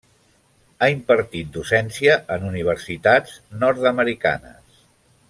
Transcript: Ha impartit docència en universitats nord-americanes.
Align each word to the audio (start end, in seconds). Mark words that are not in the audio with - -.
Ha 0.79 0.87
impartit 0.93 1.51
docència 1.59 2.15
en 2.37 2.47
universitats 2.53 3.37
nord-americanes. 3.65 4.81